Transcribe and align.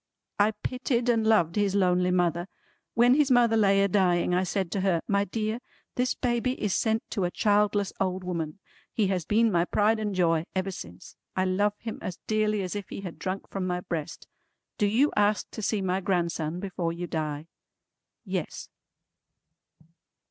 "I 0.39 0.53
pitied 0.63 1.09
and 1.09 1.27
loved 1.27 1.55
his 1.55 1.75
lonely 1.75 2.09
mother. 2.09 2.47
When 2.95 3.13
his 3.13 3.29
mother 3.29 3.55
lay 3.55 3.83
a 3.83 3.87
dying 3.87 4.33
I 4.33 4.43
said 4.43 4.71
to 4.71 4.81
her, 4.81 5.01
'My 5.07 5.25
dear, 5.25 5.59
this 5.93 6.15
baby 6.15 6.53
is 6.59 6.73
sent 6.73 7.03
to 7.11 7.23
a 7.23 7.29
childless 7.29 7.93
old 7.99 8.23
woman.' 8.23 8.57
He 8.91 9.09
has 9.09 9.25
been 9.25 9.51
my 9.51 9.63
pride 9.63 9.99
and 9.99 10.15
joy 10.15 10.45
ever 10.55 10.71
since. 10.71 11.17
I 11.35 11.45
love 11.45 11.73
him 11.77 11.99
as 12.01 12.17
dearly 12.25 12.63
as 12.63 12.75
if 12.75 12.89
he 12.89 13.01
had 13.01 13.19
drunk 13.19 13.47
from 13.51 13.67
my 13.67 13.79
breast. 13.81 14.27
Do 14.79 14.87
you 14.87 15.11
ask 15.15 15.47
to 15.51 15.61
see 15.61 15.83
my 15.83 16.01
grandson 16.01 16.59
before 16.59 16.91
you 16.91 17.05
die?" 17.05 17.45
Yes. 18.25 18.69